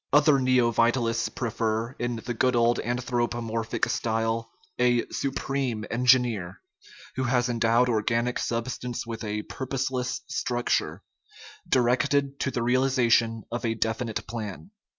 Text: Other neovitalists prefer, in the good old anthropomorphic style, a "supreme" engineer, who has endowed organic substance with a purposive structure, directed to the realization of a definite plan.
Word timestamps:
Other 0.11 0.39
neovitalists 0.39 1.29
prefer, 1.35 1.95
in 1.99 2.15
the 2.15 2.33
good 2.33 2.55
old 2.55 2.79
anthropomorphic 2.79 3.87
style, 3.87 4.49
a 4.79 5.05
"supreme" 5.09 5.85
engineer, 5.91 6.59
who 7.17 7.25
has 7.25 7.47
endowed 7.49 7.87
organic 7.87 8.39
substance 8.39 9.05
with 9.05 9.23
a 9.23 9.43
purposive 9.43 10.07
structure, 10.25 11.03
directed 11.69 12.39
to 12.39 12.49
the 12.49 12.63
realization 12.63 13.43
of 13.51 13.63
a 13.63 13.75
definite 13.75 14.25
plan. 14.25 14.71